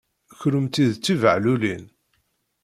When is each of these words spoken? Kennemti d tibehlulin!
Kennemti 0.39 0.85
d 0.91 0.95
tibehlulin! 0.97 1.83